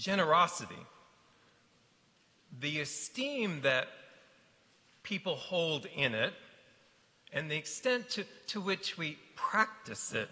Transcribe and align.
generosity, 0.00 0.86
the 2.58 2.80
esteem 2.80 3.60
that 3.62 3.86
people 5.02 5.36
hold 5.36 5.86
in 5.94 6.14
it, 6.14 6.32
and 7.32 7.50
the 7.50 7.56
extent 7.56 8.08
to, 8.10 8.24
to 8.48 8.60
which 8.60 8.98
we 8.98 9.18
practice 9.36 10.12
it 10.12 10.28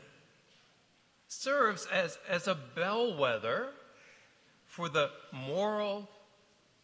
serves 1.29 1.87
as, 1.93 2.19
as 2.29 2.49
a 2.49 2.57
bellwether 2.75 3.69
for 4.67 4.89
the 4.89 5.11
moral 5.33 6.09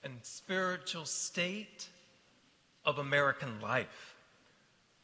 and 0.04 0.12
spiritual 0.22 1.06
state 1.06 1.88
of 2.84 2.98
American 2.98 3.60
life. 3.60 4.14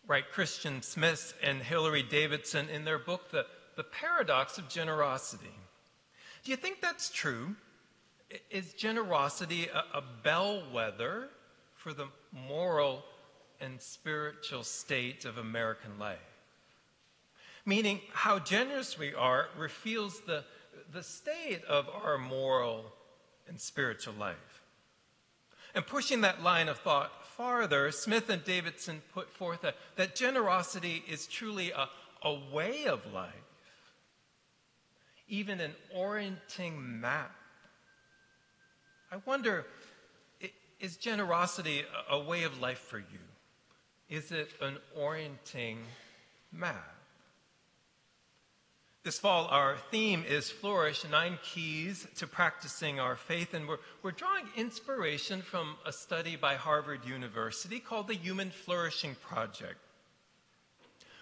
Right, 0.07 0.25
Christian 0.31 0.83
Smith 0.83 1.35
and 1.43 1.63
Hilary 1.63 2.03
Davidson 2.03 2.69
in 2.69 2.85
their 2.85 2.99
book, 2.99 3.31
The, 3.31 3.47
the 3.77 3.85
Paradox 3.85 4.59
of 4.59 4.69
Generosity. 4.69 5.55
Do 6.45 6.51
you 6.51 6.57
think 6.57 6.81
that's 6.81 7.11
true? 7.11 7.57
Is 8.51 8.75
generosity 8.75 9.69
a, 9.69 9.99
a 9.99 10.03
bellwether 10.23 11.29
for 11.75 11.93
the 11.93 12.09
moral 12.33 13.05
and 13.61 13.81
spiritual 13.81 14.63
state 14.63 15.25
of 15.25 15.39
American 15.39 15.99
life? 15.99 16.19
Meaning, 17.67 18.01
how 18.13 18.39
generous 18.39 18.99
we 18.99 19.15
are 19.15 19.49
reveals 19.57 20.21
the, 20.21 20.45
the 20.93 21.03
state 21.03 21.65
of 21.69 21.89
our 21.89 22.19
moral 22.19 22.93
and 23.49 23.61
spiritual 23.61 24.15
life. 24.15 24.63
And 25.75 25.87
pushing 25.87 26.23
that 26.23 26.43
line 26.43 26.69
of 26.69 26.79
thought 26.79 27.25
farther, 27.25 27.91
Smith 27.93 28.29
and 28.29 28.45
Davidson 28.45 29.03
put 29.13 29.31
forth 29.31 29.65
a, 29.65 29.75
that 29.97 30.17
generosity 30.17 31.05
is 31.09 31.27
truly 31.27 31.71
a, 31.71 31.89
a 32.23 32.35
way 32.53 32.87
of 32.87 33.01
life, 33.13 33.33
even 35.29 35.61
an 35.61 35.75
orienting 35.95 37.01
map. 37.01 37.35
I 39.13 39.17
wonder 39.27 39.67
is 40.79 40.97
generosity 40.97 41.83
a, 42.09 42.19
way 42.19 42.45
of 42.45 42.61
life 42.61 42.79
for 42.79 42.99
you? 42.99 43.05
Is 44.09 44.33
it 44.33 44.51
an 44.63 44.79
orienting 44.97 45.81
map? 46.53 46.97
This 49.03 49.19
fall, 49.19 49.47
our 49.51 49.77
theme 49.91 50.25
is 50.29 50.51
Flourish 50.51 51.05
Nine 51.11 51.39
Keys 51.43 52.07
to 52.17 52.27
Practicing 52.27 53.01
Our 53.01 53.17
Faith, 53.17 53.53
and 53.53 53.67
we're, 53.67 53.79
we're 54.03 54.11
drawing 54.13 54.45
inspiration 54.57 55.43
from 55.43 55.77
a 55.85 55.93
study 55.93 56.37
by 56.37 56.55
Harvard 56.55 57.05
University 57.05 57.81
called 57.81 58.09
the 58.09 58.15
Human 58.15 58.51
Flourishing 58.51 59.17
Project. 59.17 59.79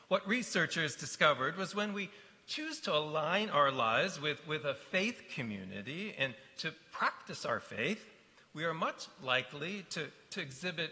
What 0.08 0.26
researchers 0.26 0.94
discovered 0.94 1.56
was 1.56 1.74
when 1.74 1.92
we 1.92 2.10
choose 2.46 2.80
to 2.80 2.94
align 2.94 3.50
our 3.50 3.70
lives 3.70 4.20
with, 4.20 4.44
with 4.46 4.64
a 4.64 4.74
faith 4.74 5.22
community 5.34 6.14
and 6.18 6.34
to 6.58 6.72
practice 6.92 7.44
our 7.44 7.60
faith, 7.60 8.04
we 8.54 8.64
are 8.64 8.74
much 8.74 9.06
likely 9.22 9.84
to, 9.90 10.06
to 10.30 10.40
exhibit 10.40 10.90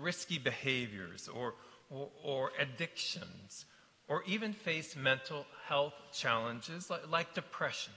risky 0.00 0.38
behaviors 0.38 1.28
or, 1.28 1.54
or, 1.90 2.08
or 2.22 2.52
addictions 2.58 3.64
or 4.08 4.22
even 4.26 4.52
face 4.52 4.94
mental 4.94 5.46
health 5.66 5.94
challenges 6.12 6.90
like, 6.90 7.10
like 7.10 7.34
depression. 7.34 7.92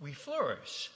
We 0.00 0.12
flourish, 0.12 0.90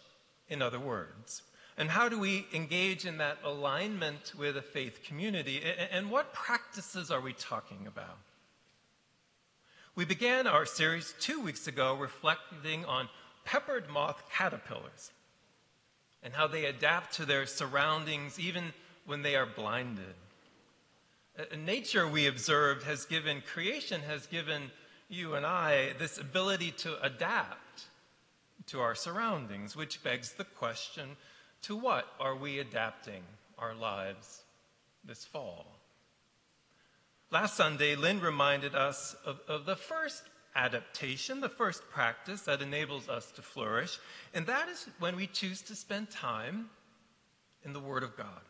in 0.48 0.62
other 0.62 0.80
words. 0.80 1.42
And 1.76 1.90
how 1.90 2.08
do 2.08 2.18
we 2.18 2.46
engage 2.54 3.04
in 3.04 3.18
that 3.18 3.38
alignment 3.44 4.32
with 4.38 4.56
a 4.56 4.62
faith 4.62 5.02
community? 5.02 5.60
And 5.90 6.10
what 6.10 6.32
practices 6.32 7.10
are 7.10 7.20
we 7.20 7.32
talking 7.32 7.86
about? 7.86 8.18
We 9.96 10.04
began 10.04 10.46
our 10.46 10.66
series 10.66 11.14
two 11.20 11.40
weeks 11.40 11.66
ago 11.66 11.94
reflecting 11.94 12.84
on 12.84 13.08
peppered 13.44 13.88
moth 13.88 14.22
caterpillars 14.30 15.10
and 16.22 16.34
how 16.34 16.46
they 16.46 16.64
adapt 16.64 17.14
to 17.14 17.26
their 17.26 17.46
surroundings 17.46 18.40
even 18.40 18.72
when 19.06 19.22
they 19.22 19.36
are 19.36 19.46
blinded. 19.46 20.14
Nature, 21.56 22.08
we 22.08 22.26
observed, 22.26 22.84
has 22.84 23.04
given, 23.04 23.42
creation 23.42 24.00
has 24.02 24.26
given 24.26 24.70
you 25.08 25.34
and 25.34 25.44
I 25.44 25.92
this 25.98 26.16
ability 26.16 26.70
to 26.78 27.00
adapt 27.04 27.86
to 28.66 28.80
our 28.80 28.94
surroundings, 28.94 29.76
which 29.76 30.02
begs 30.02 30.32
the 30.32 30.44
question 30.44 31.16
to 31.62 31.76
what 31.76 32.06
are 32.20 32.36
we 32.36 32.58
adapting 32.58 33.22
our 33.58 33.74
lives 33.74 34.42
this 35.04 35.24
fall? 35.24 35.66
Last 37.30 37.56
Sunday, 37.56 37.96
Lynn 37.96 38.20
reminded 38.20 38.74
us 38.74 39.16
of, 39.26 39.40
of 39.48 39.66
the 39.66 39.76
first 39.76 40.22
adaptation, 40.54 41.40
the 41.40 41.48
first 41.48 41.88
practice 41.90 42.42
that 42.42 42.62
enables 42.62 43.08
us 43.08 43.30
to 43.32 43.42
flourish, 43.42 43.98
and 44.32 44.46
that 44.46 44.68
is 44.68 44.88
when 44.98 45.16
we 45.16 45.26
choose 45.26 45.62
to 45.62 45.74
spend 45.74 46.10
time 46.10 46.70
in 47.64 47.72
the 47.72 47.80
Word 47.80 48.02
of 48.02 48.16
God. 48.16 48.42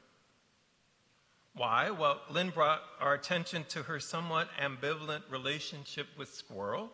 Why? 1.56 1.90
Well, 1.90 2.20
Lynn 2.30 2.50
brought 2.50 2.82
our 3.00 3.14
attention 3.14 3.64
to 3.68 3.84
her 3.84 4.00
somewhat 4.00 4.48
ambivalent 4.60 5.22
relationship 5.30 6.08
with 6.18 6.34
squirrels, 6.34 6.90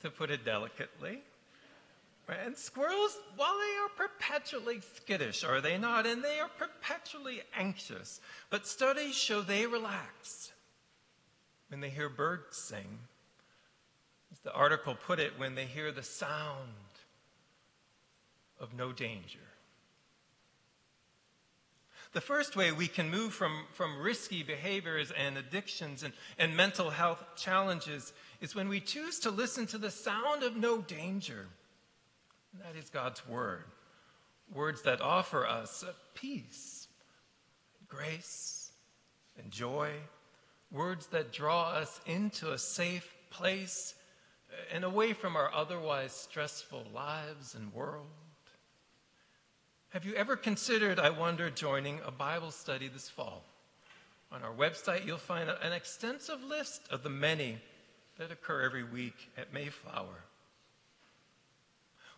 to 0.00 0.10
put 0.10 0.30
it 0.30 0.44
delicately. 0.44 1.22
And 2.28 2.56
squirrels, 2.56 3.16
while 3.36 3.56
they 3.58 4.04
are 4.04 4.08
perpetually 4.08 4.80
skittish, 4.94 5.44
are 5.44 5.60
they 5.62 5.78
not? 5.78 6.06
And 6.06 6.22
they 6.22 6.38
are 6.38 6.50
perpetually 6.58 7.40
anxious. 7.56 8.20
But 8.50 8.66
studies 8.66 9.14
show 9.14 9.40
they 9.40 9.66
relax 9.66 10.52
when 11.68 11.80
they 11.80 11.88
hear 11.88 12.10
birds 12.10 12.56
sing. 12.56 12.98
As 14.32 14.38
the 14.40 14.52
article 14.52 14.94
put 14.94 15.18
it, 15.18 15.38
when 15.38 15.54
they 15.54 15.64
hear 15.64 15.92
the 15.92 16.02
sound 16.02 16.72
of 18.60 18.74
no 18.74 18.92
danger. 18.92 19.38
The 22.12 22.20
first 22.20 22.56
way 22.56 22.72
we 22.72 22.88
can 22.88 23.10
move 23.10 23.34
from, 23.34 23.64
from 23.72 24.00
risky 24.00 24.42
behaviors 24.42 25.10
and 25.10 25.36
addictions 25.36 26.02
and, 26.02 26.14
and 26.38 26.56
mental 26.56 26.90
health 26.90 27.22
challenges 27.36 28.12
is 28.40 28.54
when 28.54 28.68
we 28.68 28.80
choose 28.80 29.18
to 29.20 29.30
listen 29.30 29.66
to 29.66 29.78
the 29.78 29.90
sound 29.90 30.42
of 30.42 30.56
no 30.56 30.80
danger. 30.80 31.46
And 32.52 32.62
that 32.62 32.82
is 32.82 32.88
God's 32.88 33.26
Word. 33.28 33.64
Words 34.52 34.82
that 34.82 35.02
offer 35.02 35.46
us 35.46 35.84
peace, 36.14 36.88
grace, 37.86 38.72
and 39.40 39.50
joy. 39.50 39.90
Words 40.72 41.08
that 41.08 41.32
draw 41.32 41.70
us 41.72 42.00
into 42.06 42.52
a 42.52 42.58
safe 42.58 43.14
place 43.30 43.94
and 44.72 44.84
away 44.84 45.12
from 45.12 45.36
our 45.36 45.52
otherwise 45.52 46.12
stressful 46.12 46.84
lives 46.94 47.54
and 47.54 47.72
world. 47.72 48.06
Have 49.90 50.04
you 50.04 50.14
ever 50.14 50.36
considered, 50.36 50.98
I 50.98 51.10
wonder, 51.10 51.48
joining 51.48 52.00
a 52.04 52.10
Bible 52.10 52.50
study 52.50 52.88
this 52.88 53.08
fall? 53.08 53.44
On 54.30 54.42
our 54.42 54.52
website, 54.52 55.06
you'll 55.06 55.16
find 55.16 55.48
an 55.48 55.72
extensive 55.72 56.42
list 56.44 56.82
of 56.90 57.02
the 57.02 57.08
many 57.08 57.58
that 58.18 58.30
occur 58.30 58.62
every 58.62 58.84
week 58.84 59.30
at 59.38 59.54
Mayflower. 59.54 60.24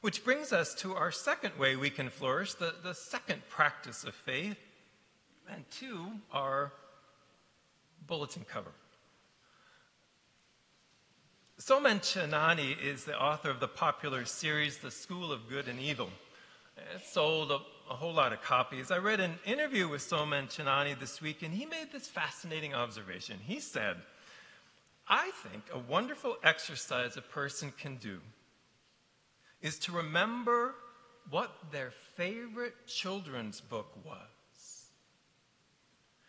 Which 0.00 0.24
brings 0.24 0.52
us 0.52 0.74
to 0.76 0.94
our 0.94 1.12
second 1.12 1.58
way 1.58 1.76
we 1.76 1.90
can 1.90 2.08
flourish, 2.08 2.54
the, 2.54 2.74
the 2.82 2.94
second 2.94 3.42
practice 3.48 4.02
of 4.02 4.14
faith, 4.14 4.56
and 5.48 5.68
to 5.78 6.06
our 6.32 6.72
bulletin 8.06 8.44
cover. 8.50 8.72
Soman 11.60 12.00
Chainani 12.00 12.74
is 12.82 13.04
the 13.04 13.20
author 13.20 13.50
of 13.50 13.60
the 13.60 13.68
popular 13.68 14.24
series, 14.24 14.78
The 14.78 14.90
School 14.90 15.30
of 15.30 15.46
Good 15.46 15.68
and 15.68 15.78
Evil. 15.78 16.08
It 16.78 17.04
sold 17.04 17.50
a, 17.50 17.58
a, 17.90 17.94
whole 17.94 18.14
lot 18.14 18.32
of 18.32 18.40
copies. 18.40 18.90
I 18.90 18.96
read 18.96 19.20
an 19.20 19.38
interview 19.44 19.86
with 19.86 20.00
Soman 20.00 20.46
Chainani 20.46 20.98
this 20.98 21.20
week, 21.20 21.42
and 21.42 21.52
he 21.52 21.66
made 21.66 21.92
this 21.92 22.08
fascinating 22.08 22.72
observation. 22.72 23.36
He 23.44 23.60
said, 23.60 23.96
I 25.06 25.32
think 25.42 25.64
a 25.70 25.78
wonderful 25.78 26.38
exercise 26.42 27.18
a 27.18 27.20
person 27.20 27.74
can 27.78 27.96
do 27.96 28.20
is 29.60 29.78
to 29.80 29.92
remember 29.92 30.74
what 31.28 31.54
their 31.70 31.92
favorite 32.16 32.86
children's 32.86 33.60
book 33.60 33.92
was. 34.02 34.86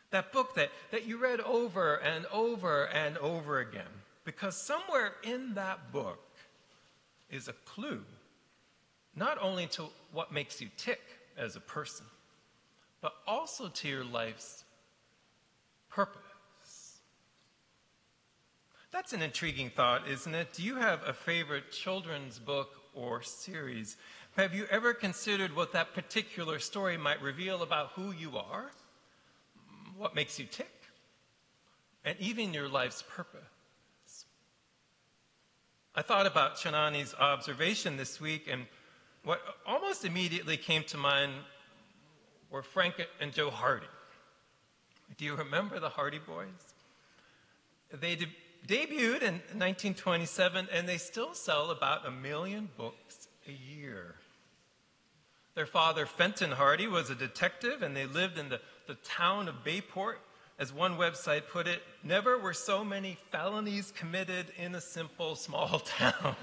That 0.09 0.33
book 0.33 0.55
that, 0.55 0.71
that 0.91 1.05
you 1.05 1.17
read 1.17 1.39
over 1.39 1.95
and 1.95 2.25
over 2.33 2.83
and 2.89 3.17
over 3.19 3.59
again. 3.59 4.00
Because 4.23 4.55
somewhere 4.55 5.13
in 5.23 5.55
that 5.55 5.91
book 5.91 6.19
is 7.29 7.47
a 7.47 7.53
clue 7.65 8.03
not 9.15 9.37
only 9.41 9.67
to 9.67 9.87
what 10.13 10.31
makes 10.31 10.61
you 10.61 10.69
tick 10.77 11.01
as 11.37 11.55
a 11.55 11.59
person, 11.59 12.05
but 13.01 13.13
also 13.27 13.67
to 13.67 13.87
your 13.87 14.05
life's 14.05 14.63
purpose. 15.89 16.21
That's 18.91 19.13
an 19.13 19.21
intriguing 19.21 19.69
thought, 19.69 20.07
isn't 20.07 20.35
it? 20.35 20.53
Do 20.53 20.63
you 20.63 20.75
have 20.75 21.01
a 21.05 21.13
favorite 21.13 21.71
children's 21.71 22.39
book 22.39 22.69
or 22.93 23.21
series? 23.21 23.97
Have 24.37 24.53
you 24.53 24.65
ever 24.69 24.93
considered 24.93 25.55
what 25.55 25.73
that 25.73 25.93
particular 25.93 26.59
story 26.59 26.97
might 26.97 27.21
reveal 27.21 27.63
about 27.63 27.91
who 27.95 28.11
you 28.11 28.37
are, 28.37 28.71
what 29.97 30.15
makes 30.15 30.39
you 30.39 30.45
tick, 30.45 30.71
and 32.03 32.17
even 32.19 32.53
your 32.53 32.67
life's 32.69 33.03
purpose? 33.09 33.41
I 35.93 36.01
thought 36.01 36.25
about 36.25 36.55
Chainani's 36.55 37.13
observation 37.15 37.97
this 37.97 38.21
week 38.21 38.47
and 38.49 38.65
what 39.25 39.41
almost 39.67 40.05
immediately 40.05 40.55
came 40.55 40.83
to 40.85 40.97
mind 40.97 41.33
were 42.49 42.63
Frank 42.63 42.95
and 43.19 43.33
Joe 43.33 43.49
Hardy. 43.49 43.87
Do 45.17 45.25
you 45.25 45.35
remember 45.35 45.81
the 45.81 45.89
Hardy 45.89 46.19
Boys? 46.19 46.45
They 47.91 48.15
de- 48.15 48.27
debuted 48.65 49.21
in 49.21 49.41
1927 49.57 50.69
and 50.71 50.87
they 50.87 50.97
still 50.97 51.33
sell 51.33 51.71
about 51.71 52.07
a 52.07 52.11
million 52.11 52.69
books 52.77 53.27
a 53.45 53.51
year. 53.51 54.15
Their 55.55 55.65
father, 55.65 56.05
Fenton 56.05 56.51
Hardy, 56.51 56.87
was 56.87 57.09
a 57.09 57.15
detective 57.15 57.81
and 57.81 57.97
they 57.97 58.05
lived 58.05 58.37
in 58.37 58.47
the, 58.47 58.61
the 58.87 58.95
town 58.95 59.49
of 59.49 59.65
Bayport. 59.65 60.21
As 60.61 60.71
one 60.71 60.95
website 60.95 61.47
put 61.47 61.67
it, 61.67 61.81
never 62.03 62.37
were 62.37 62.53
so 62.53 62.85
many 62.85 63.17
felonies 63.31 63.91
committed 63.97 64.45
in 64.59 64.75
a 64.75 64.79
simple 64.79 65.35
small 65.35 65.79
town. 65.85 66.35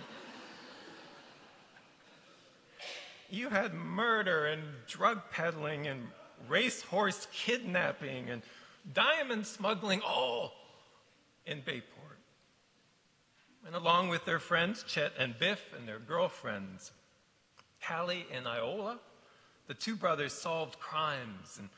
you 3.31 3.49
had 3.49 3.73
murder 3.75 4.47
and 4.47 4.61
drug 4.89 5.21
peddling 5.31 5.87
and 5.87 6.09
racehorse 6.49 7.29
kidnapping 7.33 8.29
and 8.29 8.43
diamond 8.93 9.47
smuggling 9.47 10.01
all 10.01 10.53
in 11.47 11.61
Bayport. 11.61 12.19
And 13.65 13.77
along 13.77 14.09
with 14.09 14.25
their 14.25 14.41
friends, 14.41 14.83
Chet 14.83 15.13
and 15.17 15.39
Biff, 15.39 15.73
and 15.79 15.87
their 15.87 16.01
girlfriends, 16.01 16.91
Callie 17.87 18.27
and 18.33 18.49
Iola, 18.49 18.99
the 19.69 19.75
two 19.75 19.95
brothers 19.95 20.33
solved 20.33 20.81
crimes 20.81 21.55
and, 21.61 21.69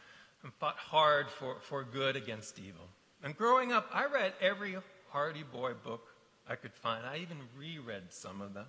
and 0.42 0.52
fought 0.54 0.76
hard 0.76 1.28
for, 1.28 1.56
for 1.60 1.84
good 1.84 2.16
against 2.16 2.58
evil. 2.58 2.88
And 3.22 3.36
growing 3.36 3.72
up, 3.72 3.88
I 3.92 4.06
read 4.06 4.32
every 4.40 4.76
Hardy 5.10 5.42
Boy 5.42 5.72
book 5.74 6.06
I 6.48 6.56
could 6.56 6.72
find. 6.72 7.04
I 7.04 7.18
even 7.18 7.38
reread 7.58 8.04
some 8.10 8.40
of 8.40 8.54
them. 8.54 8.66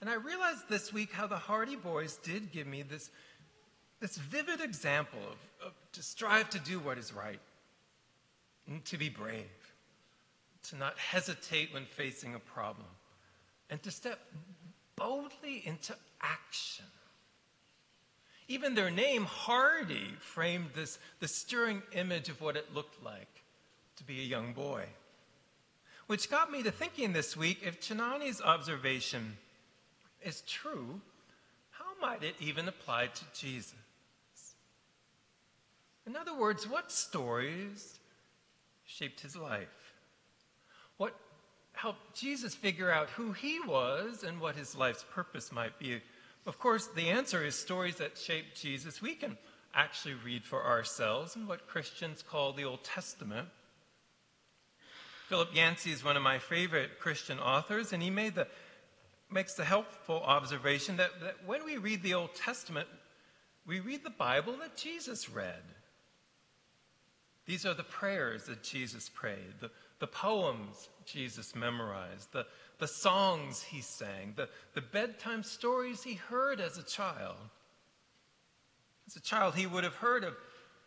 And 0.00 0.10
I 0.10 0.14
realized 0.14 0.68
this 0.68 0.92
week 0.92 1.12
how 1.12 1.26
the 1.26 1.36
Hardy 1.36 1.76
Boys 1.76 2.16
did 2.16 2.52
give 2.52 2.66
me 2.66 2.82
this, 2.82 3.10
this 4.00 4.16
vivid 4.16 4.60
example 4.60 5.20
of, 5.20 5.68
of 5.68 5.72
to 5.92 6.02
strive 6.02 6.50
to 6.50 6.58
do 6.58 6.78
what 6.78 6.98
is 6.98 7.12
right, 7.12 7.40
and 8.66 8.84
to 8.86 8.98
be 8.98 9.08
brave, 9.08 9.44
to 10.64 10.76
not 10.76 10.98
hesitate 10.98 11.72
when 11.72 11.84
facing 11.84 12.34
a 12.34 12.38
problem, 12.38 12.88
and 13.70 13.82
to 13.82 13.90
step 13.90 14.18
boldly 14.96 15.62
into 15.64 15.94
action. 16.20 16.84
Even 18.48 18.74
their 18.74 18.90
name, 18.90 19.24
Hardy, 19.24 20.08
framed 20.20 20.70
this, 20.74 20.98
this 21.20 21.34
stirring 21.34 21.82
image 21.92 22.28
of 22.28 22.40
what 22.40 22.56
it 22.56 22.74
looked 22.74 23.02
like 23.02 23.42
to 23.96 24.04
be 24.04 24.20
a 24.20 24.24
young 24.24 24.52
boy. 24.52 24.84
Which 26.06 26.30
got 26.30 26.52
me 26.52 26.62
to 26.62 26.70
thinking 26.70 27.12
this 27.12 27.36
week 27.36 27.60
if 27.64 27.80
Chainani's 27.80 28.42
observation 28.42 29.38
is 30.22 30.42
true, 30.42 31.00
how 31.70 31.84
might 32.00 32.22
it 32.22 32.34
even 32.40 32.68
apply 32.68 33.06
to 33.06 33.24
Jesus? 33.32 33.74
In 36.06 36.16
other 36.16 36.36
words, 36.36 36.68
what 36.68 36.92
stories 36.92 37.98
shaped 38.84 39.20
his 39.20 39.36
life? 39.36 39.94
What 40.98 41.14
helped 41.72 42.14
Jesus 42.14 42.54
figure 42.54 42.90
out 42.90 43.08
who 43.10 43.32
he 43.32 43.58
was 43.60 44.22
and 44.22 44.38
what 44.40 44.56
his 44.56 44.76
life's 44.76 45.04
purpose 45.14 45.50
might 45.50 45.78
be? 45.78 46.02
Of 46.46 46.58
course, 46.58 46.86
the 46.88 47.08
answer 47.08 47.44
is 47.44 47.54
stories 47.54 47.96
that 47.96 48.18
shaped 48.18 48.60
Jesus. 48.60 49.00
We 49.00 49.14
can 49.14 49.38
actually 49.74 50.14
read 50.14 50.44
for 50.44 50.64
ourselves 50.64 51.36
in 51.36 51.46
what 51.46 51.66
Christians 51.66 52.22
call 52.22 52.52
the 52.52 52.64
Old 52.64 52.84
Testament. 52.84 53.48
Philip 55.28 55.54
Yancey 55.54 55.90
is 55.90 56.04
one 56.04 56.16
of 56.16 56.22
my 56.22 56.38
favorite 56.38 57.00
Christian 57.00 57.38
authors, 57.38 57.92
and 57.92 58.02
he 58.02 58.10
made 58.10 58.34
the, 58.34 58.46
makes 59.30 59.54
the 59.54 59.64
helpful 59.64 60.22
observation 60.22 60.98
that, 60.98 61.20
that 61.22 61.36
when 61.46 61.64
we 61.64 61.78
read 61.78 62.02
the 62.02 62.14
Old 62.14 62.34
Testament, 62.34 62.88
we 63.66 63.80
read 63.80 64.04
the 64.04 64.10
Bible 64.10 64.54
that 64.58 64.76
Jesus 64.76 65.30
read. 65.30 65.62
These 67.46 67.64
are 67.64 67.74
the 67.74 67.82
prayers 67.84 68.44
that 68.44 68.62
Jesus 68.62 69.08
prayed, 69.08 69.60
the, 69.60 69.70
the 69.98 70.06
poems 70.06 70.88
Jesus 71.04 71.54
memorized, 71.54 72.32
the, 72.32 72.46
the 72.78 72.88
songs 72.88 73.62
he 73.62 73.80
sang, 73.80 74.34
the, 74.36 74.48
the 74.74 74.80
bedtime 74.80 75.42
stories 75.42 76.02
he 76.02 76.14
heard 76.14 76.60
as 76.60 76.78
a 76.78 76.82
child. 76.82 77.36
As 79.06 79.16
a 79.16 79.20
child, 79.20 79.54
he 79.54 79.66
would 79.66 79.84
have 79.84 79.94
heard 79.94 80.24
of, 80.24 80.34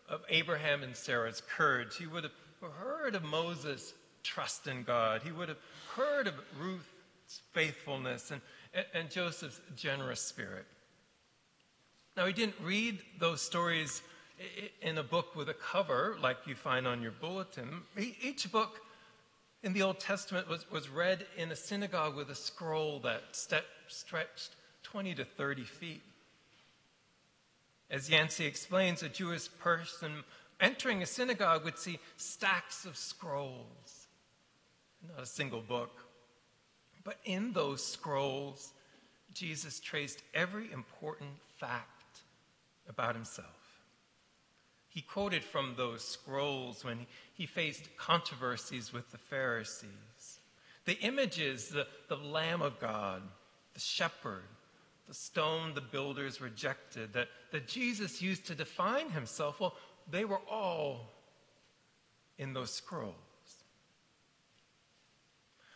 of 0.09 0.21
Abraham 0.29 0.83
and 0.83 0.95
Sarah's 0.95 1.41
courage. 1.55 1.97
He 1.97 2.07
would 2.07 2.23
have 2.23 2.33
heard 2.79 3.15
of 3.15 3.23
Moses' 3.23 3.93
trust 4.23 4.67
in 4.67 4.83
God. 4.83 5.21
He 5.23 5.31
would 5.31 5.49
have 5.49 5.59
heard 5.95 6.27
of 6.27 6.33
Ruth's 6.59 7.41
faithfulness 7.53 8.31
and, 8.31 8.41
and, 8.73 8.85
and 8.93 9.11
Joseph's 9.11 9.61
generous 9.75 10.21
spirit. 10.21 10.65
Now, 12.15 12.25
he 12.25 12.33
didn't 12.33 12.55
read 12.63 12.97
those 13.19 13.41
stories 13.41 14.01
in 14.81 14.97
a 14.97 15.03
book 15.03 15.35
with 15.35 15.49
a 15.49 15.53
cover 15.53 16.17
like 16.21 16.37
you 16.47 16.55
find 16.55 16.87
on 16.87 17.01
your 17.01 17.11
bulletin. 17.11 17.81
Each 17.95 18.51
book 18.51 18.81
in 19.63 19.73
the 19.73 19.81
Old 19.81 19.99
Testament 19.99 20.47
was, 20.47 20.69
was 20.71 20.89
read 20.89 21.25
in 21.35 21.51
a 21.51 21.55
synagogue 21.55 22.15
with 22.15 22.29
a 22.29 22.35
scroll 22.35 22.99
that 22.99 23.23
stretched 23.87 24.55
20 24.83 25.15
to 25.15 25.25
30 25.25 25.63
feet. 25.63 26.03
As 27.89 28.09
Yancey 28.09 28.45
explains, 28.45 29.01
a 29.01 29.09
Jewish 29.09 29.47
person 29.59 30.23
entering 30.59 31.01
a 31.01 31.05
synagogue 31.05 31.63
would 31.63 31.77
see 31.77 31.99
stacks 32.17 32.85
of 32.85 32.97
scrolls, 32.97 34.07
not 35.07 35.23
a 35.23 35.25
single 35.25 35.61
book. 35.61 36.03
But 37.03 37.17
in 37.23 37.53
those 37.53 37.85
scrolls, 37.85 38.73
Jesus 39.33 39.79
traced 39.79 40.21
every 40.33 40.71
important 40.71 41.31
fact 41.57 42.21
about 42.89 43.15
himself. 43.15 43.66
He 44.97 45.03
quoted 45.03 45.43
from 45.43 45.75
those 45.77 46.03
scrolls 46.03 46.83
when 46.83 47.05
he 47.35 47.45
faced 47.45 47.95
controversies 47.97 48.91
with 48.91 49.11
the 49.11 49.19
Pharisees. 49.19 50.39
The 50.85 50.97
images, 51.01 51.69
the, 51.69 51.85
the 52.07 52.15
Lamb 52.15 52.63
of 52.63 52.79
God, 52.79 53.21
the 53.75 53.79
shepherd, 53.79 54.41
the 55.07 55.13
stone 55.13 55.75
the 55.75 55.81
builders 55.81 56.41
rejected, 56.41 57.13
that, 57.13 57.27
that 57.51 57.67
Jesus 57.67 58.23
used 58.23 58.47
to 58.47 58.55
define 58.55 59.11
himself, 59.11 59.59
well, 59.59 59.75
they 60.09 60.25
were 60.25 60.41
all 60.49 61.13
in 62.39 62.53
those 62.53 62.73
scrolls. 62.73 63.13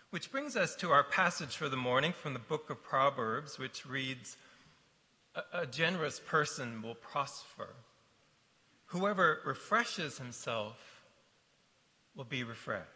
Which 0.10 0.32
brings 0.32 0.56
us 0.58 0.76
to 0.78 0.90
our 0.90 1.04
passage 1.04 1.56
for 1.56 1.70
the 1.70 1.78
morning 1.78 2.12
from 2.12 2.34
the 2.34 2.40
book 2.40 2.72
of 2.72 2.82
Proverbs, 2.82 3.60
which 3.60 3.86
reads 3.86 4.36
A, 5.36 5.60
a 5.60 5.66
generous 5.68 6.20
person 6.20 6.82
will 6.82 6.96
prosper 6.96 7.76
Whoever 8.92 9.40
refreshes 9.46 10.18
himself 10.18 10.76
will 12.14 12.26
be 12.26 12.44
refreshed. 12.44 12.90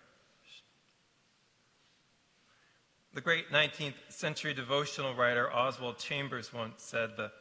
The 3.14 3.22
great 3.22 3.50
19th 3.50 3.94
century 4.10 4.54
devotional 4.54 5.16
writer 5.16 5.50
Oswald 5.50 5.98
Chambers 5.98 6.54
once 6.54 6.84
said 6.84 7.12
the 7.16 7.32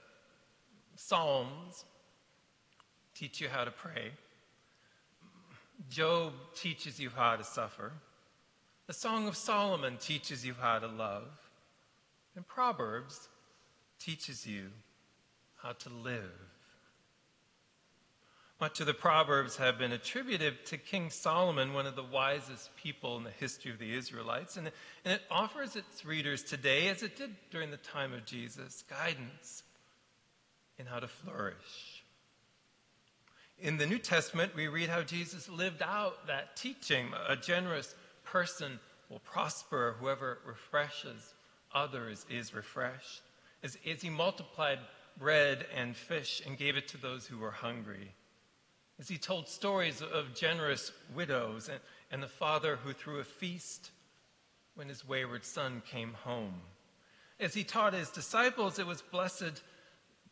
Psalms 0.94 1.84
teach 3.12 3.40
you 3.40 3.48
how 3.48 3.64
to 3.64 3.72
pray. 3.72 4.12
Job 5.90 6.32
teaches 6.54 7.00
you 7.00 7.10
how 7.10 7.34
to 7.34 7.42
suffer. 7.42 7.90
The 8.86 8.92
Song 8.92 9.26
of 9.26 9.36
Solomon 9.36 9.96
teaches 9.96 10.46
you 10.46 10.54
how 10.60 10.78
to 10.78 10.86
love. 10.86 11.26
And 12.36 12.46
Proverbs 12.46 13.28
teaches 13.98 14.46
you 14.46 14.70
how 15.56 15.72
to 15.72 15.88
live. 15.88 16.53
Much 18.64 18.80
of 18.80 18.86
the 18.86 18.94
Proverbs 18.94 19.58
have 19.58 19.76
been 19.76 19.92
attributed 19.92 20.64
to 20.64 20.78
King 20.78 21.10
Solomon, 21.10 21.74
one 21.74 21.84
of 21.84 21.96
the 21.96 22.02
wisest 22.02 22.74
people 22.76 23.18
in 23.18 23.22
the 23.22 23.30
history 23.30 23.70
of 23.70 23.78
the 23.78 23.94
Israelites, 23.94 24.56
and, 24.56 24.70
and 25.04 25.12
it 25.12 25.20
offers 25.30 25.76
its 25.76 26.06
readers 26.06 26.42
today, 26.42 26.88
as 26.88 27.02
it 27.02 27.14
did 27.14 27.36
during 27.50 27.70
the 27.70 27.76
time 27.76 28.14
of 28.14 28.24
Jesus, 28.24 28.82
guidance 28.88 29.64
in 30.78 30.86
how 30.86 30.98
to 30.98 31.06
flourish. 31.06 32.04
In 33.58 33.76
the 33.76 33.84
New 33.84 33.98
Testament, 33.98 34.56
we 34.56 34.66
read 34.66 34.88
how 34.88 35.02
Jesus 35.02 35.46
lived 35.50 35.82
out 35.82 36.26
that 36.26 36.56
teaching. 36.56 37.08
A 37.28 37.36
generous 37.36 37.94
person 38.24 38.80
will 39.10 39.18
prosper. 39.18 39.96
Whoever 40.00 40.38
refreshes 40.46 41.34
others 41.74 42.24
is 42.30 42.54
refreshed. 42.54 43.20
As, 43.62 43.76
as 43.86 44.00
he 44.00 44.08
multiplied 44.08 44.78
bread 45.18 45.66
and 45.76 45.94
fish 45.94 46.40
and 46.46 46.56
gave 46.56 46.78
it 46.78 46.88
to 46.88 46.96
those 46.96 47.26
who 47.26 47.36
were 47.36 47.50
hungry 47.50 48.14
as 48.98 49.08
he 49.08 49.18
told 49.18 49.48
stories 49.48 50.00
of 50.02 50.34
generous 50.34 50.92
widows 51.14 51.68
and, 51.68 51.80
and 52.10 52.22
the 52.22 52.28
father 52.28 52.76
who 52.76 52.92
threw 52.92 53.18
a 53.18 53.24
feast 53.24 53.90
when 54.74 54.88
his 54.88 55.06
wayward 55.06 55.44
son 55.44 55.82
came 55.90 56.14
home. 56.24 56.54
As 57.40 57.54
he 57.54 57.64
taught 57.64 57.92
his 57.92 58.10
disciples, 58.10 58.78
it 58.78 58.86
was 58.86 59.02
blessed 59.02 59.62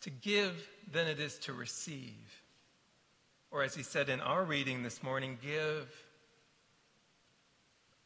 to 0.02 0.10
give 0.10 0.68
than 0.90 1.06
it 1.06 1.18
is 1.18 1.38
to 1.40 1.52
receive. 1.52 2.42
Or 3.50 3.62
as 3.62 3.74
he 3.74 3.82
said 3.82 4.08
in 4.08 4.20
our 4.20 4.44
reading 4.44 4.82
this 4.82 5.02
morning, 5.02 5.38
give 5.42 5.88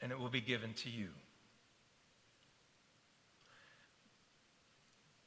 and 0.00 0.12
it 0.12 0.18
will 0.18 0.28
be 0.28 0.40
given 0.40 0.72
to 0.74 0.90
you. 0.90 1.08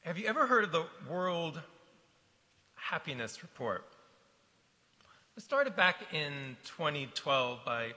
Have 0.02 0.18
you 0.18 0.28
ever 0.28 0.48
heard 0.48 0.64
of 0.64 0.72
the 0.72 0.86
World 1.10 1.60
Happiness 2.76 3.42
Report? 3.42 3.86
It 5.40 5.44
started 5.44 5.74
back 5.74 6.14
in 6.14 6.58
2012 6.66 7.60
by 7.66 7.94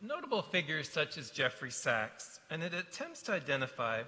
notable 0.00 0.40
figures 0.40 0.88
such 0.88 1.18
as 1.18 1.30
Jeffrey 1.30 1.72
Sachs, 1.72 2.38
and 2.48 2.62
it 2.62 2.72
attempts 2.72 3.22
to 3.22 3.32
identify 3.32 4.02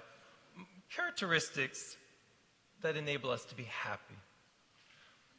characteristics 0.89 1.97
that 2.81 2.95
enable 2.95 3.31
us 3.31 3.43
to 3.43 3.55
be 3.55 3.65
happy. 3.65 4.15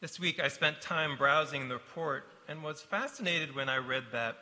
This 0.03 0.21
week 0.21 0.39
I 0.39 0.49
spent 0.49 0.83
time 0.83 1.17
browsing 1.17 1.69
the 1.69 1.77
report 1.77 2.27
and 2.47 2.63
was 2.63 2.83
fascinated 2.83 3.57
when 3.57 3.71
I 3.71 3.79
read 3.79 4.05
that 4.13 4.37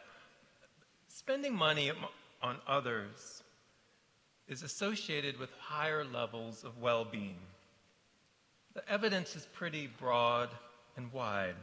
spending 1.07 1.55
money 1.55 1.93
on 2.43 2.57
others 2.67 3.45
is 4.49 4.65
associated 4.65 5.39
with 5.39 5.53
higher 5.61 6.05
levels 6.05 6.65
of 6.65 6.79
well 6.79 7.05
being. 7.05 7.39
The 8.75 8.83
evidence 8.91 9.37
is 9.37 9.47
pretty 9.55 9.87
broad 9.87 10.49
and 10.97 11.13
wide. 11.13 11.55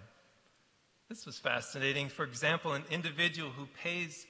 This 1.16 1.26
was 1.26 1.40
fascinating. 1.40 2.10
For 2.10 2.26
example, 2.26 2.74
an 2.74 2.84
individual 2.92 3.50
who 3.50 3.68
pays 3.82 4.28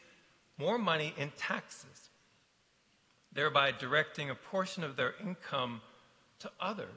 more 0.59 0.77
money 0.77 1.15
in 1.17 1.31
taxes, 1.35 2.09
thereby 3.33 3.71
directing 3.71 4.29
a 4.29 4.35
portion 4.35 4.83
of 4.83 4.95
their 4.95 5.15
income 5.19 5.81
to 6.41 6.51
others, 6.61 6.87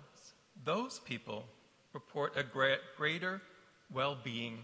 those 0.62 0.98
people 0.98 1.46
report 1.94 2.36
a 2.36 2.44
greater 2.98 3.40
well 3.90 4.14
being 4.22 4.58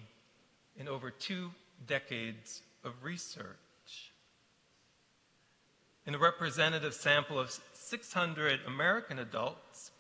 in 0.77 0.89
over 0.89 1.11
two 1.11 1.53
decades 1.87 2.61
of 2.85 2.93
research. 3.03 4.13
In 6.07 6.15
a 6.15 6.19
representative 6.19 6.93
sample 6.93 7.41
of 7.41 7.59
600 7.73 8.61
American 8.67 9.19
adults, 9.19 9.91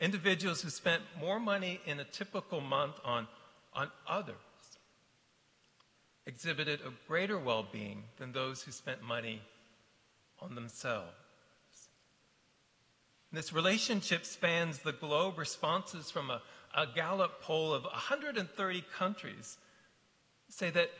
individuals 0.00 0.62
who 0.62 0.70
spent 0.70 1.02
more 1.20 1.38
money 1.38 1.80
in 1.86 2.00
a 2.00 2.04
typical 2.04 2.60
month 2.60 2.98
on, 3.04 3.28
on 3.72 3.92
others 4.08 4.34
exhibited 6.26 6.80
a 6.80 6.92
greater 7.06 7.38
well 7.38 7.66
being 7.70 8.02
than 8.18 8.32
those 8.32 8.62
who 8.62 8.72
spent 8.72 9.02
money 9.02 9.40
on 10.40 10.54
themselves. 10.54 11.12
This 13.32 13.52
relationship 13.52 14.24
spans 14.24 14.78
the 14.78 14.92
globe. 14.92 15.38
Responses 15.38 16.10
from 16.10 16.30
a, 16.30 16.40
a 16.74 16.86
Gallup 16.94 17.42
poll 17.42 17.72
of 17.72 17.84
130 17.84 18.84
countries 18.96 19.58
say 20.48 20.70
that 20.70 20.90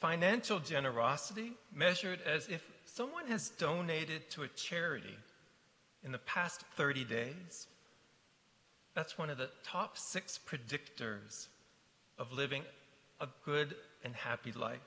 financial 0.00 0.58
generosity, 0.58 1.52
measured 1.72 2.20
as 2.22 2.48
if 2.48 2.62
someone 2.84 3.26
has 3.28 3.50
donated 3.50 4.28
to 4.30 4.42
a 4.42 4.48
charity 4.48 5.16
in 6.04 6.12
the 6.12 6.18
past 6.18 6.62
30 6.76 7.04
days, 7.04 7.66
that's 8.94 9.16
one 9.16 9.30
of 9.30 9.38
the 9.38 9.50
top 9.64 9.96
six 9.96 10.38
predictors 10.44 11.46
of 12.18 12.32
living 12.32 12.62
a 13.22 13.28
good 13.46 13.74
and 14.04 14.14
happy 14.14 14.52
life. 14.52 14.80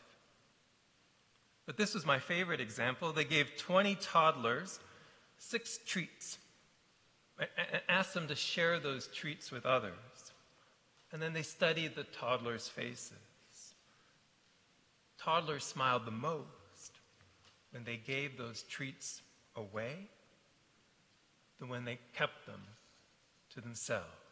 But 1.65 1.77
this 1.77 1.95
was 1.95 2.05
my 2.05 2.19
favorite 2.19 2.61
example. 2.61 3.11
They 3.11 3.23
gave 3.23 3.57
20 3.57 3.95
toddlers 3.95 4.79
six 5.39 5.79
treats 5.85 6.37
and 7.39 7.81
asked 7.89 8.13
them 8.13 8.27
to 8.27 8.35
share 8.35 8.79
those 8.79 9.07
treats 9.07 9.51
with 9.51 9.65
others. 9.65 9.93
And 11.11 11.21
then 11.21 11.33
they 11.33 11.41
studied 11.41 11.95
the 11.95 12.03
toddlers' 12.03 12.67
faces. 12.67 13.13
Toddlers 15.17 15.63
smiled 15.63 16.05
the 16.05 16.11
most 16.11 16.49
when 17.71 17.83
they 17.83 17.97
gave 17.97 18.37
those 18.37 18.63
treats 18.63 19.21
away 19.55 20.07
than 21.59 21.69
when 21.69 21.85
they 21.85 21.97
kept 22.13 22.45
them 22.45 22.61
to 23.53 23.61
themselves. 23.61 24.24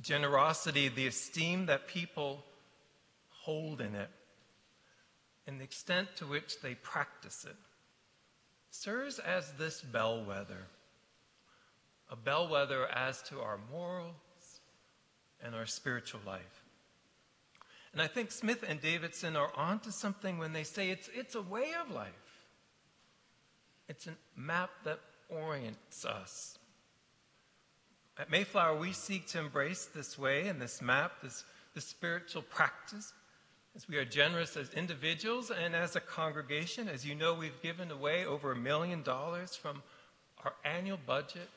Generosity, 0.00 0.88
the 0.88 1.06
esteem 1.06 1.66
that 1.66 1.88
people 1.88 2.44
hold 3.30 3.80
in 3.80 3.94
it, 3.94 4.10
and 5.46 5.60
the 5.60 5.64
extent 5.64 6.08
to 6.16 6.26
which 6.26 6.60
they 6.60 6.74
practice 6.74 7.44
it, 7.44 7.56
serves 8.70 9.18
as 9.18 9.52
this 9.52 9.80
bellwether 9.80 10.66
a 12.10 12.16
bellwether 12.16 12.86
as 12.86 13.22
to 13.22 13.40
our 13.40 13.58
morals 13.70 14.14
and 15.42 15.54
our 15.54 15.66
spiritual 15.66 16.20
life. 16.26 16.64
And 17.92 18.02
I 18.02 18.06
think 18.06 18.30
Smith 18.30 18.64
and 18.66 18.80
Davidson 18.80 19.36
are 19.36 19.50
onto 19.56 19.90
something 19.90 20.38
when 20.38 20.52
they 20.52 20.64
say 20.64 20.90
it's, 20.90 21.08
it's 21.14 21.34
a 21.34 21.42
way 21.42 21.72
of 21.82 21.94
life. 21.94 22.08
It's 23.88 24.06
a 24.06 24.14
map 24.36 24.70
that 24.84 25.00
orients 25.28 26.04
us. 26.04 26.57
At 28.18 28.30
Mayflower, 28.30 28.76
we 28.76 28.92
seek 28.92 29.28
to 29.28 29.38
embrace 29.38 29.86
this 29.86 30.18
way 30.18 30.48
and 30.48 30.60
this 30.60 30.82
map, 30.82 31.22
this, 31.22 31.44
this 31.74 31.84
spiritual 31.84 32.42
practice, 32.42 33.12
as 33.76 33.88
we 33.88 33.96
are 33.96 34.04
generous 34.04 34.56
as 34.56 34.70
individuals 34.74 35.52
and 35.52 35.76
as 35.76 35.94
a 35.94 36.00
congregation. 36.00 36.88
As 36.88 37.06
you 37.06 37.14
know, 37.14 37.32
we've 37.32 37.62
given 37.62 37.92
away 37.92 38.26
over 38.26 38.50
a 38.50 38.56
million 38.56 39.04
dollars 39.04 39.54
from 39.54 39.82
our 40.42 40.52
annual 40.64 40.98
budget 41.06 41.48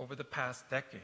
over 0.00 0.16
the 0.16 0.24
past 0.24 0.68
decade. 0.70 1.00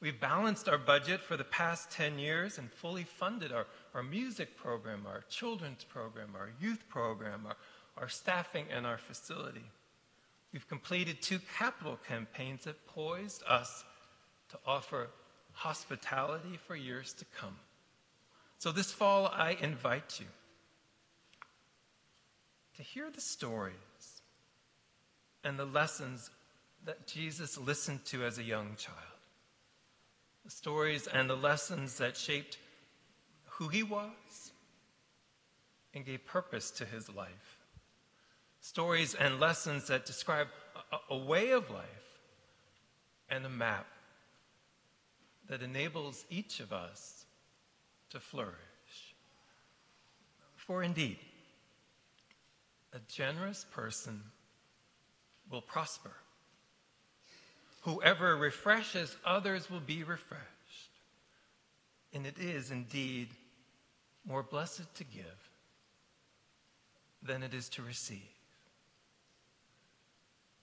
We've 0.00 0.18
balanced 0.18 0.68
our 0.68 0.78
budget 0.78 1.20
for 1.20 1.36
the 1.36 1.44
past 1.44 1.90
10 1.90 2.18
years 2.18 2.56
and 2.56 2.70
fully 2.70 3.02
funded 3.02 3.52
our, 3.52 3.66
our 3.94 4.02
music 4.02 4.56
program, 4.56 5.04
our 5.06 5.24
children's 5.28 5.84
program, 5.84 6.30
our 6.34 6.50
youth 6.60 6.88
program, 6.88 7.42
our, 7.46 7.56
our 7.96 8.08
staffing, 8.08 8.66
and 8.74 8.86
our 8.86 8.96
facility. 8.96 9.64
We've 10.52 10.66
completed 10.66 11.20
two 11.20 11.40
capital 11.58 11.98
campaigns 12.08 12.64
that 12.64 12.86
poised 12.86 13.42
us 13.46 13.84
to 14.50 14.58
offer 14.66 15.08
hospitality 15.52 16.58
for 16.66 16.74
years 16.74 17.12
to 17.14 17.24
come. 17.36 17.56
So 18.58 18.72
this 18.72 18.90
fall, 18.90 19.26
I 19.26 19.56
invite 19.60 20.18
you 20.18 20.26
to 22.76 22.82
hear 22.82 23.10
the 23.10 23.20
stories 23.20 23.74
and 25.44 25.58
the 25.58 25.64
lessons 25.64 26.30
that 26.86 27.06
Jesus 27.06 27.58
listened 27.58 28.04
to 28.06 28.24
as 28.24 28.38
a 28.38 28.42
young 28.42 28.76
child. 28.78 28.96
The 30.44 30.50
stories 30.50 31.06
and 31.06 31.28
the 31.28 31.36
lessons 31.36 31.98
that 31.98 32.16
shaped 32.16 32.56
who 33.44 33.68
he 33.68 33.82
was 33.82 34.52
and 35.92 36.06
gave 36.06 36.24
purpose 36.24 36.70
to 36.72 36.84
his 36.84 37.08
life 37.14 37.57
stories 38.60 39.14
and 39.14 39.40
lessons 39.40 39.86
that 39.88 40.06
describe 40.06 40.48
a, 40.92 41.14
a 41.14 41.18
way 41.18 41.50
of 41.50 41.70
life 41.70 41.86
and 43.30 43.44
a 43.44 43.50
map 43.50 43.86
that 45.48 45.62
enables 45.62 46.24
each 46.30 46.60
of 46.60 46.72
us 46.72 47.24
to 48.10 48.20
flourish. 48.20 48.54
For 50.56 50.82
indeed, 50.82 51.18
a 52.92 52.98
generous 53.08 53.64
person 53.70 54.20
will 55.50 55.62
prosper. 55.62 56.12
Whoever 57.82 58.36
refreshes 58.36 59.16
others 59.24 59.70
will 59.70 59.80
be 59.80 60.02
refreshed. 60.02 60.44
And 62.12 62.26
it 62.26 62.38
is 62.38 62.70
indeed 62.70 63.28
more 64.26 64.42
blessed 64.42 64.94
to 64.96 65.04
give 65.04 65.50
than 67.22 67.42
it 67.42 67.54
is 67.54 67.68
to 67.70 67.82
receive. 67.82 68.37